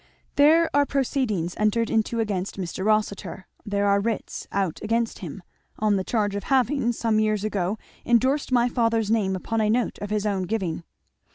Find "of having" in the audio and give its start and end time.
6.33-6.91